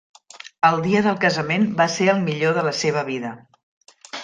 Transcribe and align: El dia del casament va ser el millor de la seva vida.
El 0.69 0.77
dia 0.85 1.01
del 1.07 1.19
casament 1.25 1.67
va 1.83 1.87
ser 1.97 2.09
el 2.15 2.25
millor 2.31 2.57
de 2.59 2.65
la 2.71 2.75
seva 2.81 3.07
vida. 3.13 3.37